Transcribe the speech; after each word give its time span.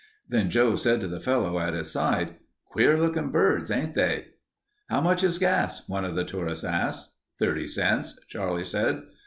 Then 0.27 0.49
Joe 0.49 0.75
said 0.77 0.99
to 1.01 1.07
the 1.07 1.19
fellow 1.19 1.59
at 1.59 1.75
his 1.75 1.91
side, 1.91 2.37
"Queer 2.65 2.97
looking 2.97 3.29
birds, 3.29 3.69
ain't 3.69 3.93
they?" 3.93 4.29
"How 4.89 4.99
much 4.99 5.23
is 5.23 5.37
gas?" 5.37 5.87
one 5.87 6.05
of 6.05 6.15
the 6.15 6.25
tourists 6.25 6.63
asked. 6.63 7.11
"Thirty 7.37 7.67
cents," 7.67 8.17
Charlie 8.27 8.63
said. 8.63 9.03